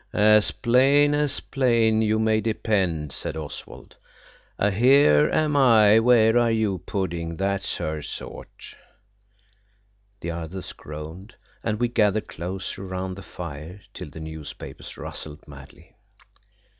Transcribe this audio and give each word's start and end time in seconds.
"As 0.13 0.49
plain 0.49 1.13
as 1.13 1.39
plain, 1.41 2.01
you 2.01 2.17
may 2.17 2.41
depend," 2.41 3.11
said 3.11 3.37
Oswald. 3.37 3.97
"A 4.57 4.71
here 4.71 5.29
am 5.31 5.55
I 5.55 5.99
where 5.99 6.39
are 6.39 6.49
you 6.49 6.79
pudding–that's 6.87 7.77
her 7.77 8.01
sort." 8.01 8.75
The 10.21 10.31
others 10.31 10.73
groaned, 10.73 11.35
and 11.63 11.79
we 11.79 11.87
gathered 11.87 12.25
closer 12.25 12.83
round 12.83 13.15
the 13.15 13.21
fire 13.21 13.79
till 13.93 14.09
the 14.09 14.19
newspapers 14.19 14.97
rustled 14.97 15.47
madly. 15.47 15.95